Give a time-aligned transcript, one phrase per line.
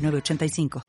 [0.00, 0.82] 906985.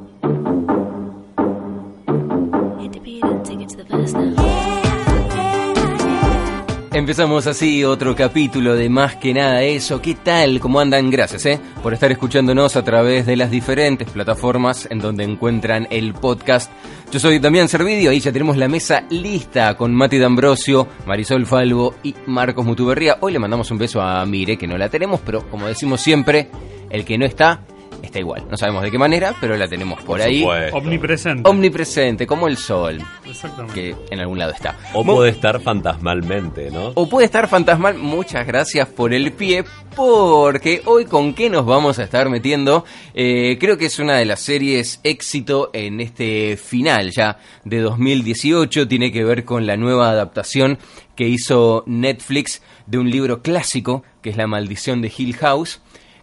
[6.93, 10.02] Empezamos así otro capítulo de Más que nada eso.
[10.02, 10.59] ¿Qué tal?
[10.59, 11.09] ¿Cómo andan?
[11.09, 11.59] Gracias, ¿eh?
[11.81, 16.69] Por estar escuchándonos a través de las diferentes plataformas en donde encuentran el podcast.
[17.09, 21.95] Yo soy Damián Servidio y ya tenemos la mesa lista con Mati D'Ambrosio, Marisol Falvo
[22.03, 23.17] y Marcos Mutuberría.
[23.21, 26.49] Hoy le mandamos un beso a Mire, que no la tenemos, pero como decimos siempre,
[26.89, 27.61] el que no está
[28.01, 28.45] está igual.
[28.49, 30.43] No sabemos de qué manera, pero la tenemos por, ahí.
[30.71, 31.49] Omnipresente.
[31.49, 32.99] Omnipresente, como el sol.
[33.25, 33.73] Exactamente.
[33.73, 34.77] Que en algún lado está.
[34.93, 36.91] O puede estar fantasmalmente, ¿no?
[36.95, 37.97] O puede estar fantasmal.
[37.97, 39.63] Muchas gracias por el pie,
[39.95, 42.85] porque hoy con qué nos vamos a estar metiendo.
[43.13, 48.88] Eh, creo que es una de las series éxito en este final ya de 2018.
[48.88, 50.80] Tiene que ver con la nueva adaptación
[51.15, 55.81] que hizo Netflix de un libro clásico que es La maldición de Hill House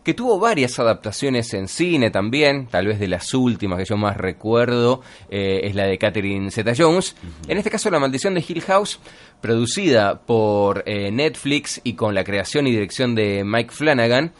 [0.08, 4.16] que tuvo varias adaptaciones en cine también, tal vez de las últimas que yo más
[4.16, 7.14] recuerdo, eh, es la de Catherine Zeta-Jones.
[7.46, 9.00] En este caso, La Maldición de Hill House,
[9.42, 14.32] producida por eh, Netflix y con la creación y dirección de Mike Flanagan,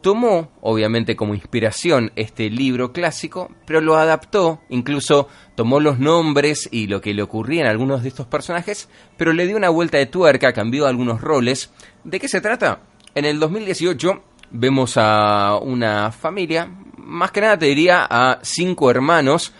[0.00, 6.86] tomó, obviamente, como inspiración este libro clásico, pero lo adaptó, incluso tomó los nombres y
[6.86, 10.06] lo que le ocurría en algunos de estos personajes, pero le dio una vuelta de
[10.06, 11.70] tuerca, cambió algunos roles.
[12.04, 12.84] ¿De qué se trata?
[13.14, 19.52] En el 2018 vemos a una familia, más que nada te diría a cinco hermanos,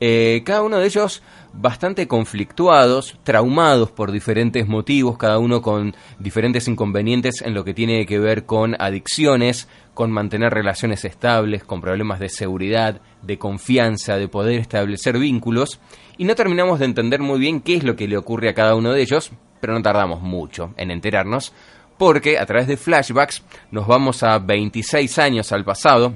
[0.00, 6.68] eh, cada uno de ellos bastante conflictuados, traumados por diferentes motivos, cada uno con diferentes
[6.68, 12.20] inconvenientes en lo que tiene que ver con adicciones, con mantener relaciones estables, con problemas
[12.20, 15.80] de seguridad, de confianza, de poder establecer vínculos,
[16.16, 18.76] y no terminamos de entender muy bien qué es lo que le ocurre a cada
[18.76, 21.52] uno de ellos, pero no tardamos mucho en enterarnos,
[21.98, 26.14] porque a través de flashbacks nos vamos a 26 años al pasado,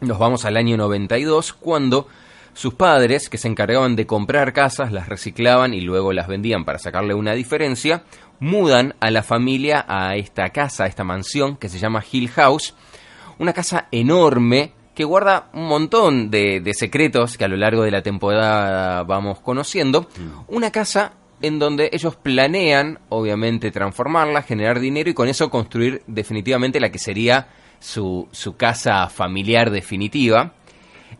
[0.00, 2.06] nos vamos al año 92, cuando
[2.52, 6.78] sus padres, que se encargaban de comprar casas, las reciclaban y luego las vendían para
[6.78, 8.04] sacarle una diferencia,
[8.40, 12.74] mudan a la familia a esta casa, a esta mansión que se llama Hill House,
[13.38, 17.90] una casa enorme que guarda un montón de, de secretos que a lo largo de
[17.90, 20.54] la temporada vamos conociendo, mm.
[20.54, 26.80] una casa en donde ellos planean, obviamente, transformarla, generar dinero y con eso construir definitivamente
[26.80, 27.48] la que sería
[27.78, 30.54] su, su casa familiar definitiva.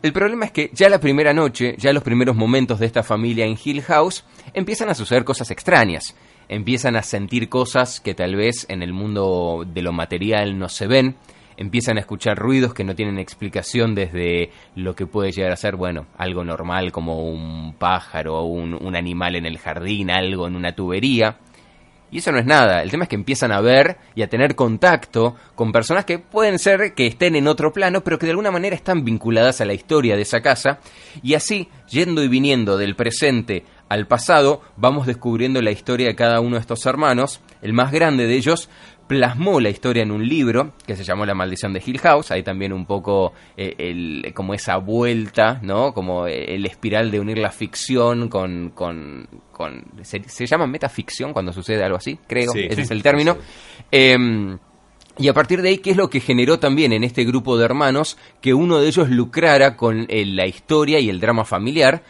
[0.01, 3.45] El problema es que ya la primera noche, ya los primeros momentos de esta familia
[3.45, 6.15] en Hill House, empiezan a suceder cosas extrañas.
[6.49, 10.87] Empiezan a sentir cosas que tal vez en el mundo de lo material no se
[10.87, 11.15] ven
[11.57, 15.75] empiezan a escuchar ruidos que no tienen explicación desde lo que puede llegar a ser,
[15.75, 20.55] bueno, algo normal como un pájaro o un, un animal en el jardín, algo en
[20.55, 21.37] una tubería.
[22.09, 24.55] Y eso no es nada, el tema es que empiezan a ver y a tener
[24.55, 28.51] contacto con personas que pueden ser que estén en otro plano, pero que de alguna
[28.51, 30.79] manera están vinculadas a la historia de esa casa,
[31.21, 36.39] y así, yendo y viniendo del presente al pasado, vamos descubriendo la historia de cada
[36.39, 38.69] uno de estos hermanos, el más grande de ellos
[39.07, 42.43] plasmó la historia en un libro que se llamó La maldición de Hill House, hay
[42.43, 45.93] también un poco eh, el, como esa vuelta, ¿no?
[45.93, 48.71] Como el espiral de unir la ficción con...
[48.71, 53.37] con, con se, llama metaficción cuando sucede algo así, creo, ese es el término.
[53.91, 54.57] Em,
[55.19, 57.65] y a partir de ahí, ¿qué es lo que generó también en este grupo de
[57.65, 62.03] hermanos que uno de ellos lucrara con eh, la historia y el drama familiar?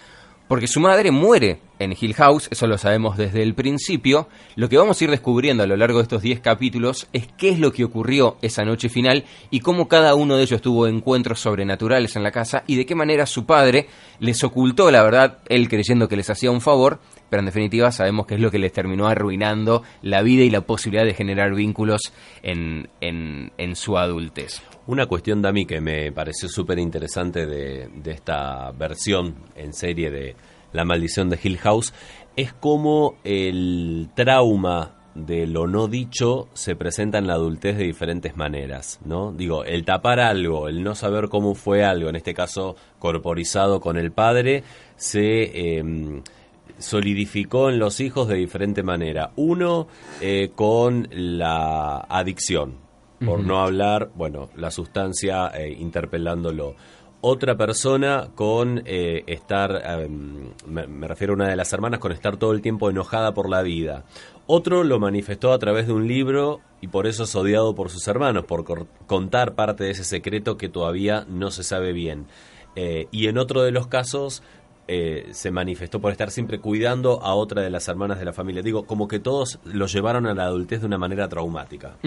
[0.48, 4.30] Porque su madre muere en Hill House, eso lo sabemos desde el principio.
[4.56, 7.50] Lo que vamos a ir descubriendo a lo largo de estos 10 capítulos es qué
[7.50, 11.42] es lo que ocurrió esa noche final y cómo cada uno de ellos tuvo encuentros
[11.42, 13.88] sobrenaturales en la casa y de qué manera su padre
[14.20, 17.00] les ocultó la verdad, él creyendo que les hacía un favor,
[17.30, 20.62] pero en definitiva sabemos que es lo que les terminó arruinando la vida y la
[20.62, 22.14] posibilidad de generar vínculos
[22.44, 24.62] en, en, su adultez.
[24.88, 30.36] Una cuestión, Dami, que me pareció súper interesante de, de, esta versión en serie de
[30.72, 31.94] La maldición de Hill House
[32.36, 38.38] es cómo el trauma de lo no dicho se presenta en la adultez de diferentes
[38.38, 39.32] maneras, ¿no?
[39.32, 43.98] Digo, el tapar algo, el no saber cómo fue algo, en este caso corporizado con
[43.98, 44.64] el padre,
[44.96, 46.22] se eh,
[46.80, 49.32] solidificó en los hijos de diferente manera.
[49.36, 49.88] Uno,
[50.22, 52.76] eh, con la adicción,
[53.24, 56.76] por no hablar, bueno, la sustancia eh, interpelándolo.
[57.20, 62.12] otra persona con eh, estar, em, me, me refiero a una de las hermanas, con
[62.12, 64.06] estar todo el tiempo enojada por la vida.
[64.46, 68.08] Otro lo manifestó a través de un libro y por eso es odiado por sus
[68.08, 72.28] hermanos, por contar parte de ese secreto que todavía no se sabe bien.
[73.12, 74.44] Y en otro de los casos
[74.90, 78.62] eh, se manifestó por estar siempre cuidando a otra de las hermanas de la familia.
[78.62, 81.98] Digo, como que todos lo llevaron a la adultez de una manera traumática.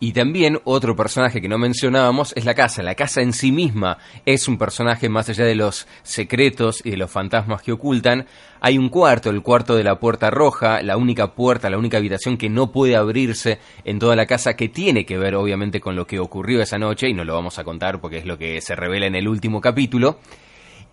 [0.00, 2.82] Y también otro personaje que no mencionábamos es la casa.
[2.82, 6.96] La casa en sí misma es un personaje más allá de los secretos y de
[6.96, 8.26] los fantasmas que ocultan.
[8.60, 12.36] Hay un cuarto, el cuarto de la puerta roja, la única puerta, la única habitación
[12.36, 16.06] que no puede abrirse en toda la casa, que tiene que ver obviamente con lo
[16.06, 18.74] que ocurrió esa noche, y no lo vamos a contar porque es lo que se
[18.74, 20.18] revela en el último capítulo,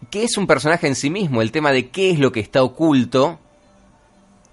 [0.09, 2.63] que es un personaje en sí mismo, el tema de qué es lo que está
[2.63, 3.39] oculto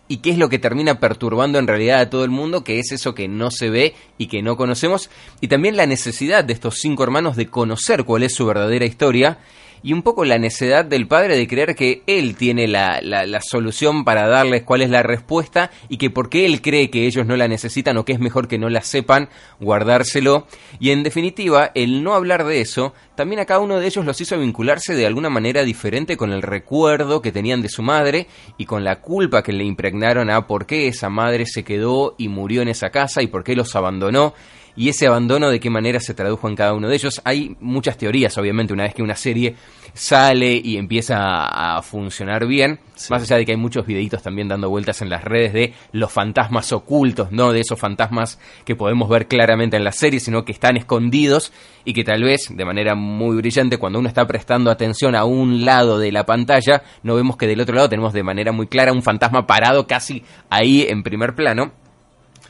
[0.09, 2.93] y qué es lo que termina perturbando en realidad a todo el mundo, que es
[2.93, 5.09] eso que no se ve y que no conocemos,
[5.41, 9.39] y también la necesidad de estos cinco hermanos de conocer cuál es su verdadera historia,
[9.85, 13.41] y un poco la necesidad del padre de creer que él tiene la, la, la
[13.41, 17.37] solución para darles cuál es la respuesta, y que porque él cree que ellos no
[17.37, 19.29] la necesitan o que es mejor que no la sepan,
[19.61, 20.47] guardárselo,
[20.79, 24.21] y en definitiva, el no hablar de eso, también a cada uno de ellos los
[24.21, 28.27] hizo vincularse de alguna manera diferente con el recuerdo que tenían de su madre
[28.57, 32.29] y con la culpa que le impregnaron a por qué esa madre se quedó y
[32.29, 34.35] murió en esa casa y por qué los abandonó
[34.75, 37.21] y ese abandono de qué manera se tradujo en cada uno de ellos.
[37.25, 39.55] Hay muchas teorías, obviamente, una vez que una serie
[39.95, 43.09] sale y empieza a, a funcionar bien, Sí.
[43.13, 46.13] más allá de que hay muchos videitos también dando vueltas en las redes de los
[46.13, 50.53] fantasmas ocultos, no de esos fantasmas que podemos ver claramente en la serie, sino que
[50.53, 51.53] están escondidos
[51.85, 55.65] y que tal vez de manera muy brillante cuando uno está prestando atención a un
[55.65, 58.93] lado de la pantalla, no vemos que del otro lado tenemos de manera muy clara
[58.93, 61.73] un fantasma parado casi ahí en primer plano.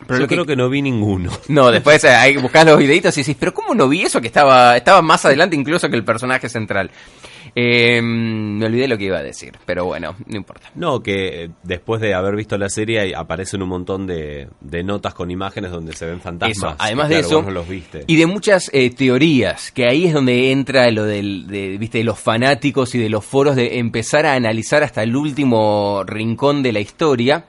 [0.06, 1.30] Pero Yo lo que- creo que no vi ninguno.
[1.48, 4.20] no, después eh, hay que buscar los videitos y decís, pero ¿cómo no vi eso
[4.20, 6.90] que estaba, estaba más adelante incluso que el personaje central?
[7.54, 10.70] Eh, me olvidé lo que iba a decir, pero bueno, no importa.
[10.74, 15.12] No, que eh, después de haber visto la serie aparecen un montón de, de notas
[15.12, 16.56] con imágenes donde se ven fantasmas.
[16.56, 18.04] Eso, además de eso, vos no los viste.
[18.06, 22.04] y de muchas eh, teorías, que ahí es donde entra lo del, de, viste, de
[22.04, 26.72] los fanáticos y de los foros de empezar a analizar hasta el último rincón de
[26.72, 27.44] la historia,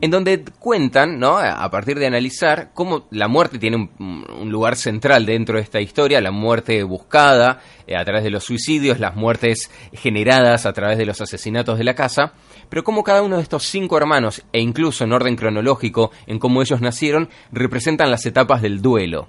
[0.00, 1.38] en donde cuentan, ¿no?
[1.38, 5.80] A partir de analizar cómo la muerte tiene un, un lugar central dentro de esta
[5.80, 10.98] historia, la muerte buscada eh, a través de los suicidios, las muertes generadas a través
[10.98, 12.32] de los asesinatos de la casa,
[12.68, 16.62] pero cómo cada uno de estos cinco hermanos, e incluso en orden cronológico, en cómo
[16.62, 19.28] ellos nacieron, representan las etapas del duelo.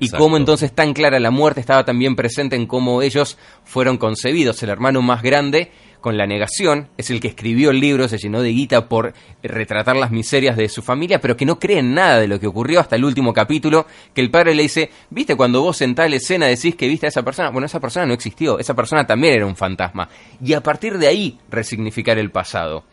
[0.00, 4.62] Y cómo entonces tan clara la muerte estaba también presente en cómo ellos fueron concebidos.
[4.62, 5.70] El hermano más grande,
[6.02, 9.96] con la negación, es el que escribió el libro, se llenó de guita por retratar
[9.96, 12.80] las miserias de su familia, pero que no cree en nada de lo que ocurrió
[12.80, 16.46] hasta el último capítulo, que el padre le dice, viste cuando vos en tal escena
[16.46, 19.46] decís que viste a esa persona, bueno, esa persona no existió, esa persona también era
[19.46, 20.10] un fantasma.
[20.44, 22.84] Y a partir de ahí resignificar el pasado.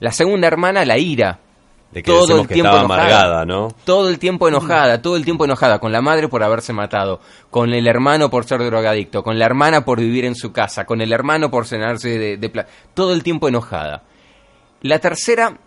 [0.00, 1.40] La segunda hermana, la ira,
[1.90, 3.02] De que todo el que tiempo enojada.
[3.02, 3.68] amargada, ¿no?
[3.84, 7.20] Todo el tiempo enojada, todo el tiempo enojada, con la madre por haberse matado,
[7.50, 11.00] con el hermano por ser drogadicto, con la hermana por vivir en su casa, con
[11.00, 14.02] el hermano por cenarse de, de pla- todo el tiempo enojada.
[14.82, 15.58] La tercera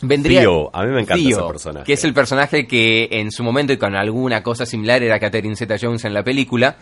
[0.00, 0.40] vendría...
[0.42, 1.86] Theo, a mí me encanta Theo, ese personaje.
[1.86, 5.56] Que es el personaje que en su momento y con alguna cosa similar era Catherine
[5.56, 6.76] Zeta-Jones en la película,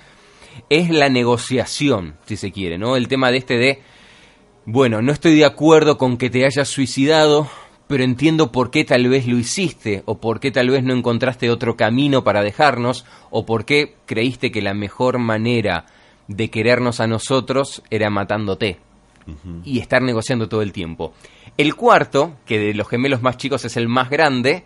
[0.68, 2.96] es la negociación, si se quiere, ¿no?
[2.96, 3.82] El tema de este de,
[4.66, 7.48] bueno, no estoy de acuerdo con que te hayas suicidado,
[7.90, 11.50] pero entiendo por qué tal vez lo hiciste, o por qué tal vez no encontraste
[11.50, 15.86] otro camino para dejarnos, o por qué creíste que la mejor manera
[16.28, 18.78] de querernos a nosotros era matándote.
[19.64, 21.14] Y estar negociando todo el tiempo.
[21.56, 24.62] El cuarto, que de los gemelos más chicos es el más grande,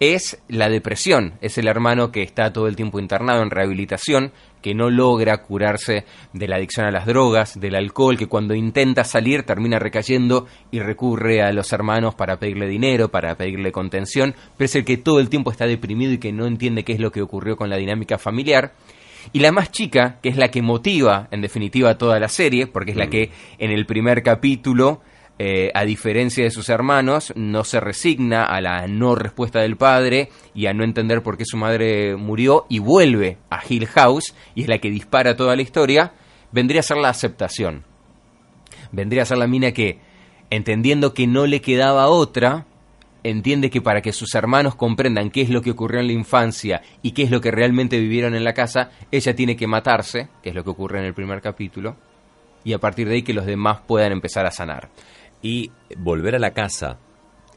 [0.00, 1.34] es la depresión.
[1.40, 4.32] Es el hermano que está todo el tiempo internado en rehabilitación,
[4.64, 9.04] que no logra curarse de la adicción a las drogas, del alcohol, que cuando intenta
[9.04, 14.64] salir termina recayendo y recurre a los hermanos para pedirle dinero, para pedirle contención, pero
[14.64, 17.12] es el que todo el tiempo está deprimido y que no entiende qué es lo
[17.12, 18.72] que ocurrió con la dinámica familiar.
[19.34, 22.92] Y la más chica, que es la que motiva, en definitiva, toda la serie, porque
[22.92, 25.02] es la que en el primer capítulo,
[25.38, 30.28] eh, a diferencia de sus hermanos, no se resigna a la no respuesta del padre
[30.54, 34.62] y a no entender por qué su madre murió y vuelve a Hill House, y
[34.62, 36.12] es la que dispara toda la historia,
[36.52, 37.84] vendría a ser la aceptación.
[38.92, 39.98] Vendría a ser la mina que,
[40.50, 42.66] entendiendo que no le quedaba otra,
[43.24, 46.82] entiende que para que sus hermanos comprendan qué es lo que ocurrió en la infancia
[47.02, 50.50] y qué es lo que realmente vivieron en la casa, ella tiene que matarse, que
[50.50, 51.96] es lo que ocurre en el primer capítulo,
[52.62, 54.90] y a partir de ahí que los demás puedan empezar a sanar.
[55.44, 56.98] Y volver a la casa,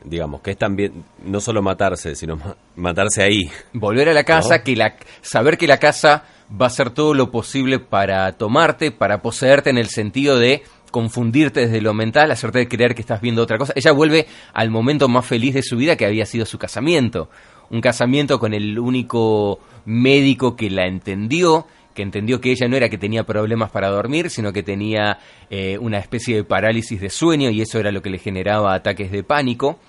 [0.04, 3.50] digamos, que es también no solo matarse, sino ma- matarse ahí.
[3.74, 4.64] Volver a la casa, ¿No?
[4.64, 9.22] que la, saber que la casa va a hacer todo lo posible para tomarte, para
[9.22, 13.58] poseerte en el sentido de confundirte desde lo mental, hacerte creer que estás viendo otra
[13.58, 13.74] cosa.
[13.76, 17.30] Ella vuelve al momento más feliz de su vida que había sido su casamiento.
[17.70, 21.68] Un casamiento con el único médico que la entendió,
[21.98, 25.18] que entendió que ella no era que tenía problemas para dormir, sino que tenía
[25.50, 29.12] eh, una especie de parálisis de sueño y eso era lo que le generaba ataques
[29.12, 29.80] de pánico.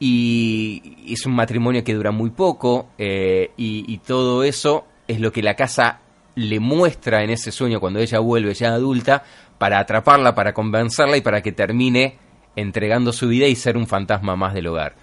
[0.00, 5.32] Y es un matrimonio que dura muy poco eh, y, y todo eso es lo
[5.32, 6.00] que la casa
[6.34, 9.22] le muestra en ese sueño cuando ella vuelve ya adulta
[9.58, 12.16] para atraparla, para convencerla y para que termine
[12.56, 14.94] entregando su vida y ser un fantasma más del hogar.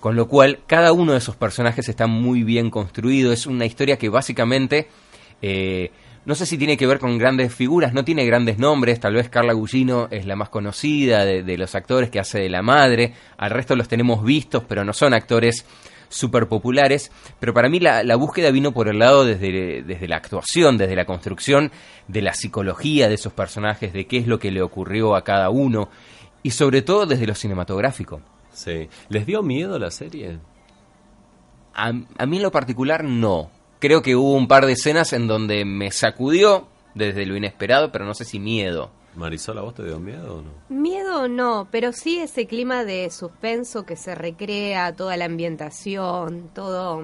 [0.00, 3.32] Con lo cual, cada uno de esos personajes está muy bien construido.
[3.32, 4.88] Es una historia que básicamente,
[5.42, 5.90] eh,
[6.24, 8.98] no sé si tiene que ver con grandes figuras, no tiene grandes nombres.
[8.98, 12.48] Tal vez Carla Gugino es la más conocida de, de los actores que hace de
[12.48, 13.14] la madre.
[13.36, 15.64] Al resto los tenemos vistos, pero no son actores
[16.08, 20.16] súper populares, pero para mí la, la, búsqueda vino por el lado desde, desde la
[20.16, 21.70] actuación, desde la construcción
[22.08, 25.50] de la psicología de esos personajes, de qué es lo que le ocurrió a cada
[25.50, 25.88] uno,
[26.42, 28.20] y sobre todo desde lo cinematográfico.
[28.52, 28.88] Sí.
[29.08, 30.38] ¿Les dio miedo la serie?
[31.74, 33.50] A, a mí en lo particular no.
[33.78, 38.04] Creo que hubo un par de escenas en donde me sacudió desde lo inesperado, pero
[38.04, 38.90] no sé si miedo.
[39.14, 40.50] Marisol, ¿a vos te dio miedo o no?
[40.68, 47.02] Miedo no, pero sí ese clima de suspenso que se recrea, toda la ambientación, todo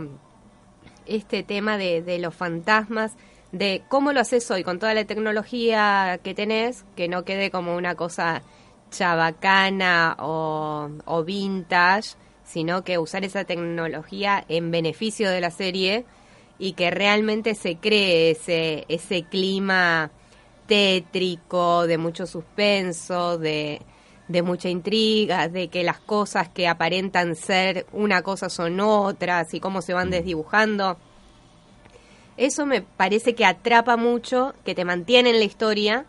[1.07, 3.13] este tema de, de los fantasmas,
[3.51, 7.77] de cómo lo haces hoy con toda la tecnología que tenés, que no quede como
[7.77, 8.43] una cosa
[8.91, 12.11] chabacana o, o vintage,
[12.45, 16.05] sino que usar esa tecnología en beneficio de la serie
[16.63, 20.13] y que realmente se cree ese, ese clima
[20.69, 23.83] tétrico, de mucho suspenso, de,
[24.29, 29.59] de mucha intriga, de que las cosas que aparentan ser una cosa son otras y
[29.59, 30.99] cómo se van desdibujando.
[32.37, 36.07] Eso me parece que atrapa mucho, que te mantiene en la historia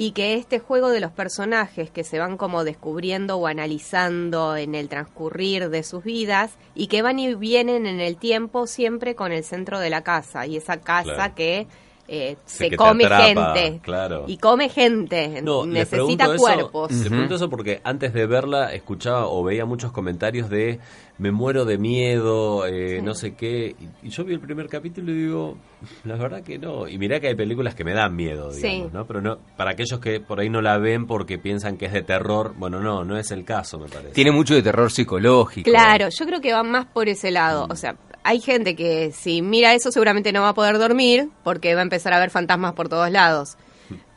[0.00, 4.74] y que este juego de los personajes que se van como descubriendo o analizando en
[4.74, 9.30] el transcurrir de sus vidas y que van y vienen en el tiempo siempre con
[9.30, 11.34] el centro de la casa y esa casa claro.
[11.34, 11.66] que
[12.12, 14.24] eh, se come atrapa, gente claro.
[14.26, 16.90] y come gente, no, necesita cuerpos.
[16.90, 17.08] Eso, uh -huh.
[17.08, 20.80] pregunto eso porque antes de verla escuchaba o veía muchos comentarios de
[21.18, 23.02] me muero de miedo, eh, sí.
[23.02, 25.56] no sé qué, y, y, yo vi el primer capítulo y digo,
[26.04, 28.90] la verdad que no, y mirá que hay películas que me dan miedo, digamos, sí.
[28.92, 29.06] ¿no?
[29.06, 32.02] Pero no, para aquellos que por ahí no la ven porque piensan que es de
[32.02, 34.14] terror, bueno, no, no es el caso, me parece.
[34.14, 35.70] Tiene mucho de terror psicológico.
[35.70, 37.70] Claro, yo creo que va más por ese lado, mm.
[37.70, 41.74] o sea, hay gente que si mira eso seguramente no va a poder dormir porque
[41.74, 43.56] va a empezar a ver fantasmas por todos lados.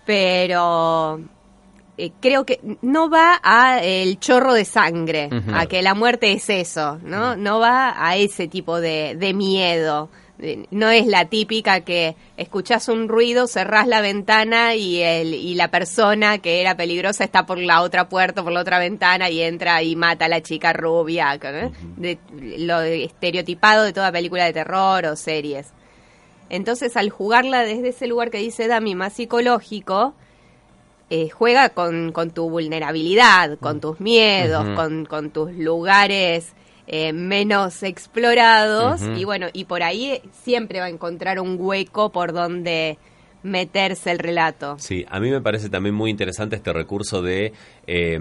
[0.06, 1.22] Pero
[1.98, 5.62] eh, creo que no va a el chorro de sangre, uh -huh.
[5.62, 7.36] a que la muerte es eso, ¿no?
[7.36, 10.10] No va a ese tipo de, de miedo.
[10.72, 15.70] No es la típica que escuchás un ruido, cerrás la ventana y, el, y la
[15.70, 19.82] persona que era peligrosa está por la otra puerta, por la otra ventana y entra
[19.84, 21.34] y mata a la chica rubia.
[21.40, 21.72] -huh.
[21.98, 22.18] de,
[22.58, 25.68] lo estereotipado de toda película de terror o series.
[26.50, 30.14] Entonces, al jugarla desde ese lugar que dice Dami, más psicológico,
[31.10, 34.76] eh, juega con, con, tu vulnerabilidad, con tus miedos, uh -huh.
[34.76, 36.54] con, con, tus lugares
[36.88, 39.02] eh, menos explorados.
[39.02, 39.20] Uh -huh.
[39.20, 42.98] Y bueno, y por ahí siempre va a encontrar un hueco por donde
[43.44, 44.78] meterse el relato.
[44.80, 47.54] Sí, a mí me parece también muy interesante este recurso de
[47.88, 48.20] eh,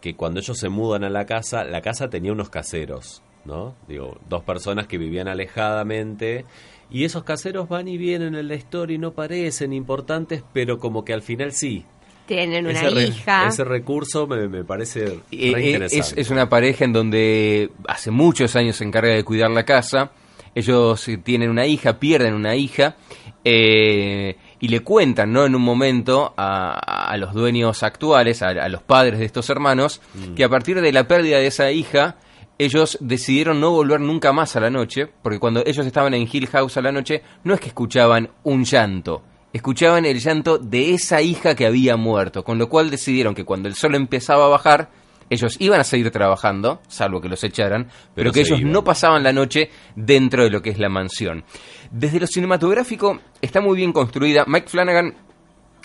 [0.00, 3.74] que cuando ellos se mudan a la casa, la casa tenía unos caseros, ¿no?
[3.88, 6.44] Digo, dos personas que vivían alejadamente
[6.90, 11.04] y esos caseros van y vienen en la historia y no parecen importantes, pero como
[11.04, 11.84] que al final sí.
[12.26, 13.42] Tienen una ese hija.
[13.42, 15.96] Re, ese recurso me, me parece eh, re interesante.
[15.96, 20.10] Es, es, una pareja en donde hace muchos años se encarga de cuidar la casa.
[20.54, 22.96] Ellos tienen una hija, pierden una hija.
[23.44, 25.44] Eh, y le cuentan, ¿no?
[25.44, 30.00] En un momento a, a los dueños actuales, a, a, los padres de estos hermanos,
[30.14, 30.34] mm.
[30.34, 32.16] que a partir de la pérdida de esa hija,
[32.58, 36.48] ellos decidieron no volver nunca más a la noche, porque cuando ellos estaban en Hill
[36.48, 39.22] House a la noche, no es que escuchaban un llanto,
[39.56, 43.68] escuchaban el llanto de esa hija que había muerto, con lo cual decidieron que cuando
[43.68, 44.90] el sol empezaba a bajar,
[45.28, 48.72] ellos iban a seguir trabajando, salvo que los echaran, pero, pero que ellos iban.
[48.72, 51.44] no pasaban la noche dentro de lo que es la mansión.
[51.90, 54.44] Desde lo cinematográfico está muy bien construida.
[54.46, 55.14] Mike Flanagan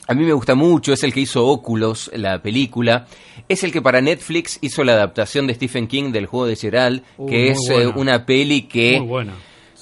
[0.07, 3.07] a mí me gusta mucho, es el que hizo Oculus, la película.
[3.47, 7.03] Es el que para Netflix hizo la adaptación de Stephen King del juego de Gerald,
[7.17, 9.33] uh, que es eh, una peli que muy buena.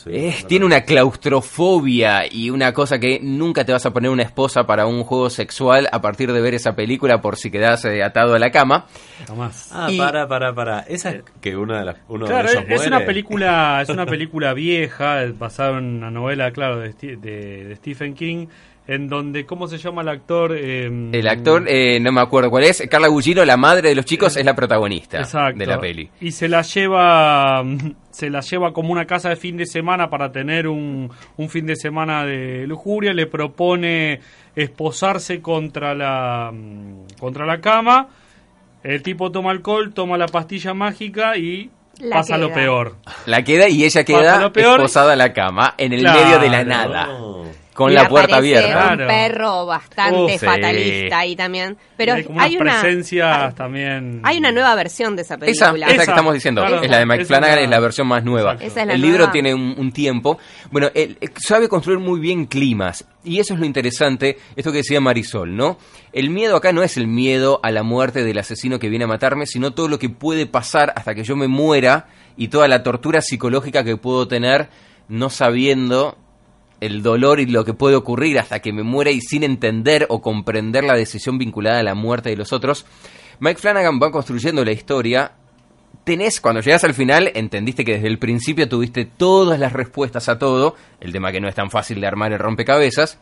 [0.10, 4.10] Sí, Eh, no, tiene una claustrofobia y una cosa que nunca te vas a poner
[4.12, 7.86] una esposa para un juego sexual a partir de ver esa película por si quedas
[7.86, 8.86] eh, atado a la cama.
[9.28, 9.70] Jamás.
[9.72, 10.80] Ah, Y- para, para, para.
[10.82, 14.06] Esa es que una de las, uno Claro, de ellos es una película, es una
[14.06, 18.48] película vieja, eh, basada en una novela, claro, de- de Stephen King,
[18.92, 20.56] en donde, ¿cómo se llama el actor?
[20.58, 24.04] Eh, El actor, eh, no me acuerdo cuál es, Carla Gugino, la madre de los
[24.06, 25.60] chicos, es la protagonista Exacto.
[25.60, 26.10] de la peli.
[26.22, 27.64] Y se la lleva
[28.10, 31.66] se la lleva como una casa de fin de semana para tener un, un fin
[31.68, 34.20] de semana de lujuria, le propone
[34.56, 38.08] esposarse contra la mm, contra la cama.
[38.84, 41.70] El tipo toma alcohol, toma la pastilla mágica y
[42.00, 42.96] La pasa lo peor.
[43.26, 44.78] La queda y ella queda lo peor.
[44.80, 46.20] esposada a la cama, en el Claro.
[46.24, 47.44] medio de la nada, No.
[47.80, 48.90] Con Y la puerta abierta.
[48.92, 50.38] Un perro bastante Uf, sí.
[50.46, 51.78] fatalista ahí también.
[51.96, 54.20] Pero hay como hay unas una, presencias también.
[54.26, 55.88] hay una nueva versión de esa Esa, película.
[55.88, 56.82] esa que estamos diciendo, claro.
[56.84, 58.52] es la de Mike Flanagan, es la- es la versión más nueva.
[58.52, 58.68] Exacto.
[58.72, 60.38] Esa es la el libro tiene un, un tiempo.
[60.72, 63.06] Bueno, él eh, sabe construir muy bien climas.
[63.24, 65.78] Y eso es lo interesante, esto que decía Marisol, ¿no?
[66.12, 69.08] El miedo acá no es el miedo a la muerte del asesino que viene a
[69.08, 72.84] matarme, sino todo lo que puede pasar hasta que yo me muera y toda la
[72.84, 74.70] tortura psicológica que puedo tener
[75.10, 76.18] no sabiendo
[76.82, 80.22] el dolor y lo que puede ocurrir hasta que me muera y sin entender o
[80.22, 82.86] comprender la decisión vinculada a la muerte de los otros.
[83.40, 85.34] Mike Flanagan va construyendo la historia.
[86.04, 90.40] Tenés, cuando llegas al final, entendiste que desde el principio tuviste todas las respuestas a
[90.40, 93.20] todo, el tema que no es tan fácil de armar el rompecabezas,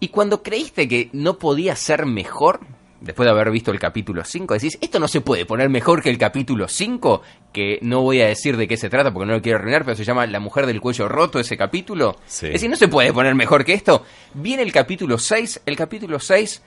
[0.00, 2.60] y cuando creíste que no podía ser mejor,
[3.00, 6.10] después de haber visto el capítulo 5, decís, esto no se puede poner mejor que
[6.10, 9.42] el capítulo 5, que no voy a decir de qué se trata porque no lo
[9.42, 12.16] quiero arruinar, pero se llama La mujer del cuello roto ese capítulo.
[12.26, 12.46] Sí.
[12.46, 14.04] Es decir, no se puede poner mejor que esto.
[14.34, 16.62] Viene el capítulo 6, el capítulo 6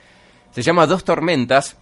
[0.51, 1.77] se llama Dos tormentas,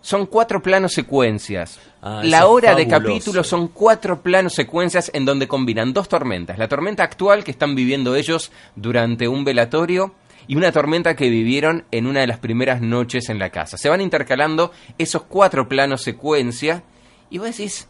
[0.00, 1.78] son cuatro planos secuencias.
[2.02, 6.58] Ah, la hora de capítulo son cuatro planos secuencias en donde combinan dos tormentas.
[6.58, 10.14] La tormenta actual que están viviendo ellos durante un velatorio
[10.46, 13.76] y una tormenta que vivieron en una de las primeras noches en la casa.
[13.76, 16.82] Se van intercalando esos cuatro planos secuencia
[17.30, 17.88] y vos decís,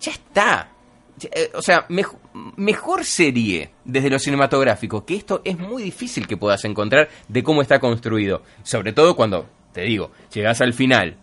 [0.00, 0.72] ya está.
[1.32, 2.16] Eh, O sea, mej-
[2.56, 7.60] mejor serie desde lo cinematográfico, que esto es muy difícil que puedas encontrar de cómo
[7.62, 8.42] está construido.
[8.62, 11.16] Sobre todo cuando, te digo, llegas al final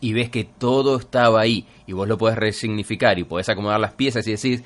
[0.00, 3.94] y ves que todo estaba ahí y vos lo podés resignificar y podés acomodar las
[3.94, 4.62] piezas y decir,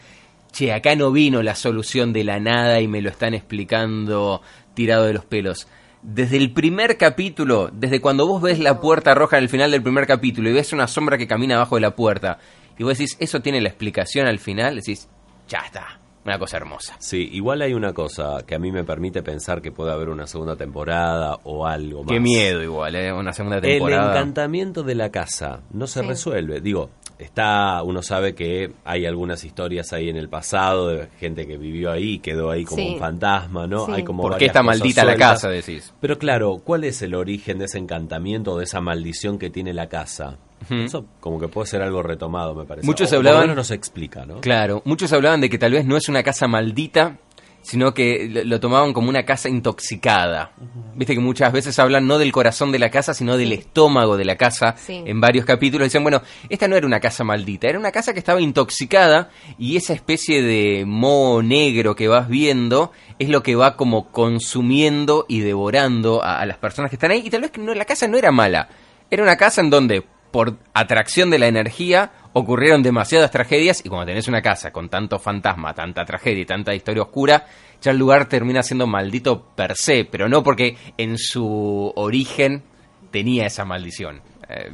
[0.52, 4.42] che, acá no vino la solución de la nada y me lo están explicando
[4.74, 5.66] tirado de los pelos.
[6.02, 9.82] Desde el primer capítulo, desde cuando vos ves la puerta roja en el final del
[9.82, 12.38] primer capítulo y ves una sombra que camina abajo de la puerta
[12.76, 15.08] y vos decís, eso tiene la explicación al final, decís,
[15.46, 16.96] ya está, una cosa hermosa.
[16.98, 20.26] Sí, igual hay una cosa que a mí me permite pensar que puede haber una
[20.26, 22.12] segunda temporada o algo más.
[22.12, 23.12] Qué miedo igual, ¿eh?
[23.12, 24.10] Una segunda El temporada.
[24.12, 26.06] encantamiento de la casa no se Sí.
[26.06, 26.60] resuelve.
[26.60, 31.56] Digo, está, uno sabe que hay algunas historias ahí en el pasado de gente que
[31.56, 32.90] vivió ahí y quedó ahí como Sí.
[32.94, 33.86] un fantasma, ¿no?
[33.86, 33.92] Sí.
[33.92, 35.92] Hay como ¿Por qué está maldita la casa, decís?
[36.00, 39.88] Pero claro, ¿cuál es el origen de ese encantamiento, de esa maldición que tiene la
[39.88, 40.36] casa?
[40.70, 42.86] Eso como que puede ser algo retomado, me parece.
[42.86, 44.40] Muchos O hablaban- menos no se explica, ¿no?
[44.40, 47.16] Claro, muchos hablaban de que tal vez no es una casa maldita,
[47.62, 50.52] sino que lo, tomaban como una casa intoxicada.
[50.94, 54.24] Viste que muchas veces hablan no del corazón de la casa, sino del estómago de
[54.24, 54.74] la casa.
[54.76, 55.02] Sí.
[55.06, 58.18] En varios capítulos dicen, bueno, esta no era una casa maldita, era una casa que
[58.18, 63.76] estaba intoxicada y esa especie de moho negro que vas viendo es lo que va
[63.76, 67.22] como consumiendo y devorando a, a las personas que están ahí.
[67.24, 68.68] Y tal vez que no, la casa no era mala,
[69.10, 74.06] era una casa en donde por atracción de la energía ocurrieron demasiadas tragedias y cuando
[74.06, 77.46] tenés una casa con tanto fantasma, tanta tragedia y tanta historia oscura,
[77.80, 82.62] ya el lugar termina siendo maldito per se, pero no porque en su origen
[83.10, 84.20] tenía esa maldición.
[84.48, 84.70] Eh,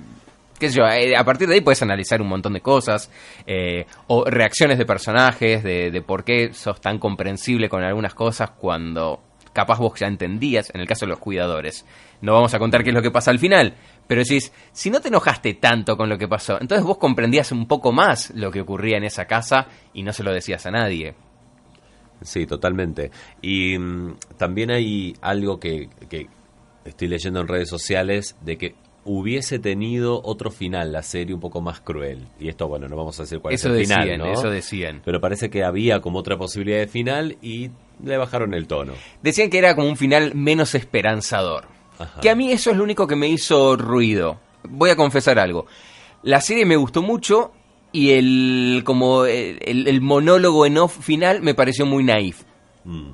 [0.58, 3.10] qué sé yo, eh, a partir de ahí puedes analizar un montón de cosas,
[3.46, 8.50] eh, o reacciones de personajes, de, de por qué sos tan comprensible con algunas cosas
[8.50, 9.20] cuando
[9.58, 11.84] capaz vos ya entendías, en el caso de los cuidadores.
[12.20, 13.74] No vamos a contar qué es lo que pasa al final,
[14.06, 17.66] pero decís, si no te enojaste tanto con lo que pasó, entonces vos comprendías un
[17.66, 21.16] poco más lo que ocurría en esa casa y no se lo decías a nadie.
[22.22, 23.10] Sí, totalmente.
[23.42, 26.28] Y mm, también hay algo que, que
[26.84, 31.60] estoy leyendo en redes sociales de que hubiese tenido otro final la serie un poco
[31.60, 32.28] más cruel.
[32.38, 34.32] Y esto, bueno, no vamos a decir cuál Eso es el final, ¿no?
[34.32, 35.02] eso decían.
[35.04, 37.70] Pero parece que había como otra posibilidad de final y
[38.02, 38.92] le bajaron el tono.
[39.22, 41.66] Decían que era como un final menos esperanzador.
[41.98, 42.20] Ajá.
[42.20, 44.38] Que a mí eso es lo único que me hizo ruido.
[44.68, 45.66] Voy a confesar algo.
[46.22, 47.52] La serie me gustó mucho
[47.92, 52.42] y el como el, el- el monólogo en off final me pareció muy naif.
[52.84, 53.10] Mm.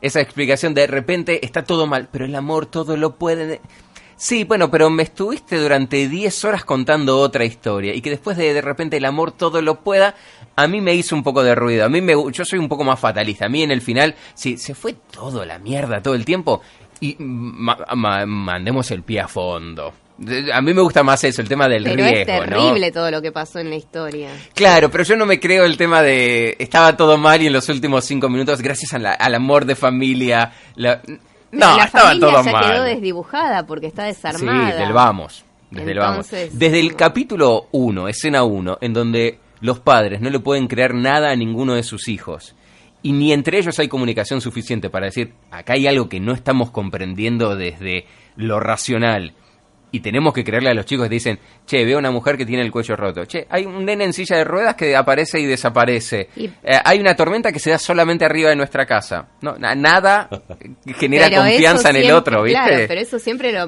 [0.00, 3.60] Esa explicación de repente está todo mal, pero el amor todo lo puede.
[4.16, 8.54] Sí, bueno, pero me estuviste durante 10 horas contando otra historia y que después de
[8.54, 10.14] de repente el amor todo lo pueda,
[10.56, 11.84] a mí me hizo un poco de ruido.
[11.84, 13.46] A mí me, yo soy un poco más fatalista.
[13.46, 16.62] A mí en el final, si se fue todo la mierda todo el tiempo
[17.00, 19.92] y ma- ma- mandemos el pie a fondo.
[20.52, 23.20] A mí me gusta más eso, el tema del Pero riesgo, es terrible todo lo
[23.20, 24.30] que pasó en la historia.
[24.54, 27.68] Claro, pero yo no me creo el tema de estaba todo mal y en los
[27.68, 31.02] últimos cinco minutos, gracias a la- al amor de familia, la-
[31.54, 32.64] no, la estaba familia todo ya mal.
[32.64, 34.72] quedó desdibujada porque está desarmada.
[34.72, 35.44] Sí, del vamos.
[35.70, 36.30] Desde el vamos.
[36.30, 41.30] Desde el capítulo 1, escena 1, en donde los padres no le pueden creer nada
[41.30, 42.54] a ninguno de sus hijos.
[43.02, 46.70] Y ni entre ellos hay comunicación suficiente para decir, acá hay algo que no estamos
[46.70, 49.34] comprendiendo desde lo racional.
[49.94, 52.62] Y tenemos que creerle a los chicos que dicen, che, veo una mujer que tiene
[52.64, 53.24] el cuello roto.
[53.26, 56.28] Che, hay un nene en silla de ruedas que aparece y desaparece.
[56.34, 59.28] Y- Eh, hay una tormenta que se da solamente arriba de nuestra casa.
[59.40, 60.28] No, na- nada
[60.98, 62.60] genera Pero confianza en el otro, ¿viste?
[62.60, 63.66] Claro, pero eso siempre lo,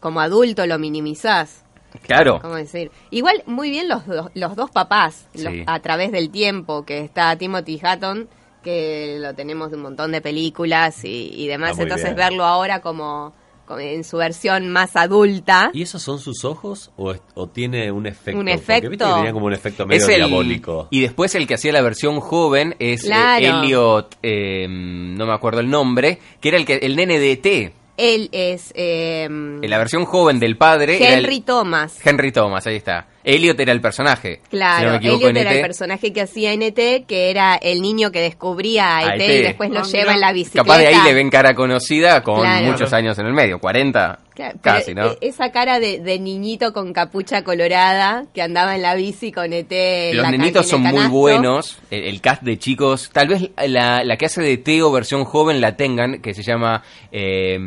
[0.00, 1.64] como adulto lo minimizás.
[2.06, 2.38] Claro.
[2.40, 2.90] ¿Cómo decir?
[3.10, 7.34] Igual, muy bien los, dos- los dos papás, los- a través del tiempo, que está
[7.36, 8.28] Timothy Hatton,
[8.62, 12.16] que lo tenemos de un montón de películas y, y demás, muy entonces bien.
[12.16, 13.34] verlo ahora como
[13.78, 15.70] en su versión más adulta.
[15.74, 18.38] ¿Y esos son sus ojos o, es- o tiene un efecto?
[18.38, 19.14] Un Porque efecto.
[19.16, 20.88] tenían como un efecto medio Es el- diabólico.
[20.90, 23.62] Y después el que hacía la versión joven es eh, Claro.
[23.64, 27.72] Elliot, eh, no me acuerdo el nombre, que era el que el nene de ET.
[27.96, 31.98] Él es eh, En la versión joven del padre era el- Henry Thomas.
[32.06, 33.08] Henry Thomas, ahí está.
[33.34, 34.40] Elliot era el personaje.
[34.50, 35.62] Claro, si no me equivoco, Elliot era el ET.
[35.62, 39.38] personaje que hacía en ET, que era el niño que descubría a A ET, ET.
[39.40, 40.14] y después lo lleva mira.
[40.14, 40.64] en la bicicleta.
[40.64, 42.66] Capaz de ahí le ven cara conocida con Claro.
[42.66, 45.06] muchos años en el medio, 40 Claro, casi, ¿no?
[45.12, 49.52] e- Esa cara de, de niñito con capucha colorada que andaba en la bici con
[49.52, 50.14] ET.
[50.14, 54.04] Los la nenitos en son muy buenos, el, el cast de chicos, tal vez la,
[54.04, 57.58] la que hace de Teo versión joven la tengan, que se llama eh,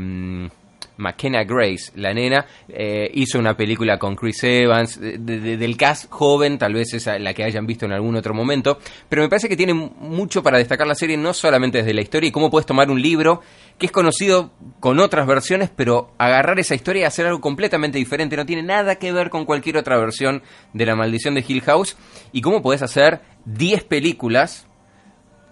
[0.97, 6.09] McKenna Grace, la nena, eh, hizo una película con Chris Evans, de- de- del cast
[6.09, 8.77] joven, tal vez es la que hayan visto en algún otro momento,
[9.09, 12.27] pero me parece que tiene mucho para destacar la serie, no solamente desde la historia
[12.27, 13.41] y cómo puedes tomar un libro
[13.77, 18.35] que es conocido con otras versiones, pero agarrar esa historia y hacer algo completamente diferente,
[18.37, 21.97] no tiene nada que ver con cualquier otra versión de La Maldición de Hill House,
[22.31, 24.67] y cómo puedes hacer 10 películas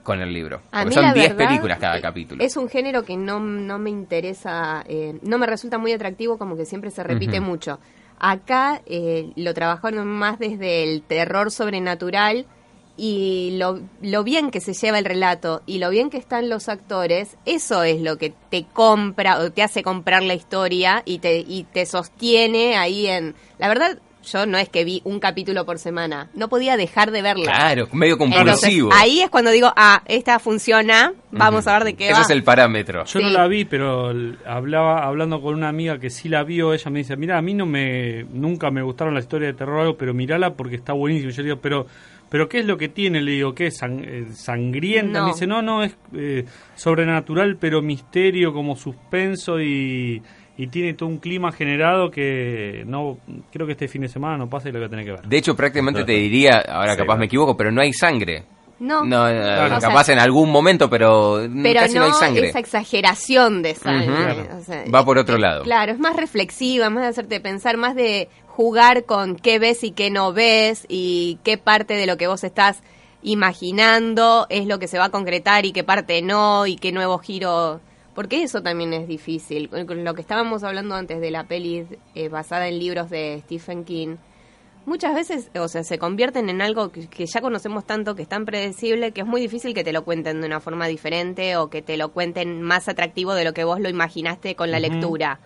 [0.09, 0.63] con el libro.
[0.71, 2.43] A Porque mí son la 10 verdad, películas cada capítulo.
[2.43, 6.57] Es un género que no, no me interesa, eh, no me resulta muy atractivo, como
[6.57, 7.79] que siempre se repite mucho.
[8.17, 12.47] Acá eh, lo trabajaron más desde el terror sobrenatural
[12.97, 16.69] y lo, lo bien que se lleva el relato y lo bien que están los
[16.69, 21.37] actores, eso es lo que te compra o te hace comprar la historia y te,
[21.37, 23.35] y te sostiene ahí en...
[23.59, 27.21] La verdad, yo no es que vi un capítulo por semana, no podía dejar de
[27.21, 27.45] verla.
[27.51, 28.89] Claro, medio Entonces, compulsivo.
[28.93, 32.21] ahí es cuando digo, ah, esta funciona, vamos a ver de qué Ese va.
[32.21, 33.05] es el parámetro.
[33.05, 33.25] Yo Sí.
[33.25, 34.11] no la vi, pero
[34.45, 37.53] hablaba hablando con una amiga que sí la vio, ella me dice, mira, a mí
[37.53, 40.93] no me nunca me gustaron las historias de terror o algo, pero mirala porque está
[40.93, 41.31] buenísimo.
[41.31, 41.87] Yo le digo, pero
[42.31, 43.21] pero ¿qué es lo que tiene?
[43.21, 45.19] Le digo, ¿qué es sang- eh, sangrienta?
[45.21, 45.25] No.
[45.25, 50.21] Me dice, no, no, es eh, sobrenatural, pero misterio, como suspenso y,
[50.59, 53.17] y tiene todo un clima generado que no
[53.49, 55.21] creo que este fin de semana no pasa y lo voy a tener que ver.
[55.21, 58.43] De hecho, prácticamente te diría, ahora Sí, capaz me equivoco, pero no hay sangre.
[58.77, 62.11] No, No, eh, O sea, capaz en algún momento, pero, pero casi no, no, hay
[62.11, 62.49] sangre.
[62.49, 64.09] esa exageración de sangre.
[64.33, 64.57] Ujú.
[64.57, 65.63] o sea, Va por otro lado.
[65.63, 69.91] Claro, es más reflexiva, más de hacerte pensar, más de jugar con qué ves y
[69.91, 72.83] qué no ves y qué parte de lo que vos estás
[73.21, 77.17] imaginando es lo que se va a concretar y qué parte no y qué nuevo
[77.17, 77.79] giro.
[78.19, 79.69] Porque eso también es difícil.
[79.71, 84.17] Lo que estábamos hablando antes de la peli eh, basada en libros de Stephen King,
[84.85, 88.27] muchas veces, o sea, se convierten en algo que, que ya conocemos tanto, que es
[88.27, 91.69] tan predecible, que es muy difícil que te lo cuenten de una forma diferente o
[91.69, 95.39] que te lo cuenten más atractivo de lo que vos lo imaginaste con la lectura.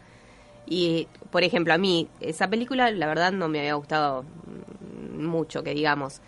[0.65, 5.61] Y, por ejemplo, a mí, esa película, la verdad, no me había gustado mm, mucho,
[5.61, 6.23] que digamos.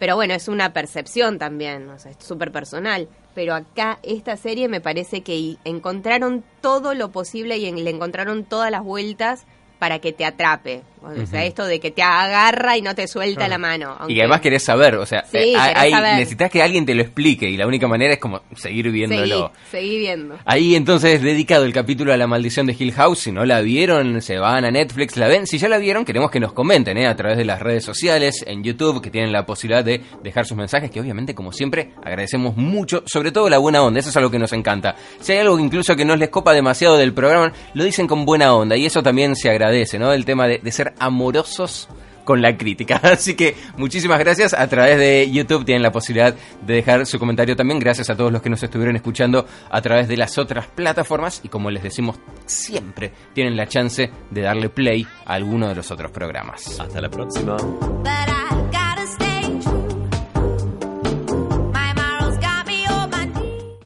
[0.00, 3.06] Pero bueno, es una percepción también, o es súper personal.
[3.34, 8.44] Pero acá, esta serie me parece que encontraron todo lo posible y en- le encontraron
[8.44, 9.44] todas las vueltas
[9.80, 10.82] para que te atrape.
[11.02, 13.94] O sea, esto de que te agarra y no te suelta la mano.
[14.00, 16.16] Y aunque- además querés saber, o sea, Sí, eh, hay- saber.
[16.16, 19.50] necesitas que alguien te lo explique y la única manera es como seguir viéndolo.
[19.70, 20.36] Seguí, seguí viendo.
[20.44, 23.20] Ahí entonces dedicado el capítulo a la maldición de Hill House.
[23.20, 25.46] Si no la vieron, se van a Netflix, la ven.
[25.46, 27.06] Si ya la vieron, queremos que nos comenten ¿eh?
[27.06, 30.58] a través de las redes sociales, en YouTube, que tienen la posibilidad de dejar sus
[30.58, 34.00] mensajes, que obviamente, como siempre, agradecemos mucho, sobre todo la buena onda.
[34.00, 34.96] Eso es algo que nos encanta.
[35.20, 38.54] Si hay algo incluso que no les copa demasiado del programa, lo dicen con buena
[38.54, 40.12] onda y eso también se agradece, ¿no?
[40.12, 41.88] El tema de, de ser amorosos
[42.24, 42.96] con la crítica.
[43.02, 44.54] Así que muchísimas gracias.
[44.54, 47.80] A través de YouTube tienen la posibilidad de dejar su comentario también.
[47.80, 51.40] Gracias a todos los que nos estuvieron escuchando a través de las otras plataformas.
[51.42, 55.90] Y como les decimos siempre, tienen la chance de darle play a alguno de los
[55.90, 56.78] otros programas.
[56.78, 57.56] Hasta la próxima.